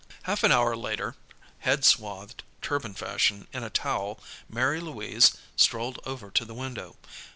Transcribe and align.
Half 0.23 0.41
an 0.43 0.51
hour 0.51 0.75
later, 0.75 1.13
head 1.59 1.85
swathed 1.85 2.41
turban 2.63 2.95
fashion 2.95 3.45
in 3.53 3.63
a 3.63 3.69
towel, 3.69 4.19
Mary 4.49 4.79
Louise 4.79 5.37
strolled 5.55 5.99
over 6.07 6.31
to 6.31 6.43
the 6.43 6.55
window. 6.55 6.95